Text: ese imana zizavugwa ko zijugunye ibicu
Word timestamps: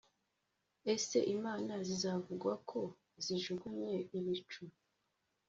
ese 0.93 1.17
imana 1.35 1.73
zizavugwa 1.87 2.53
ko 2.69 2.79
zijugunye 3.23 3.93
ibicu 4.17 4.63